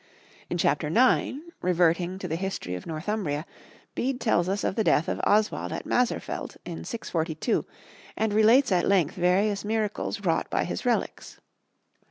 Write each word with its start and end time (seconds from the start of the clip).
In 0.49 0.57
Chapter 0.57 0.89
9, 0.89 1.51
reverting 1.61 2.17
to 2.17 2.27
the 2.27 2.35
history 2.35 2.73
of 2.73 2.87
Northumbria, 2.87 3.45
Bede 3.93 4.19
tells 4.19 4.49
us 4.49 4.63
of 4.63 4.73
the 4.73 4.83
death 4.83 5.07
of 5.07 5.21
Oswald 5.25 5.71
at 5.71 5.85
Maserfelth 5.85 6.57
in 6.65 6.83
642, 6.83 7.67
and 8.17 8.33
relates 8.33 8.71
at 8.71 8.87
length 8.87 9.13
various 9.13 9.63
miracles 9.63 10.21
wrought 10.21 10.49
by 10.49 10.63
his 10.63 10.87
relics. 10.87 11.39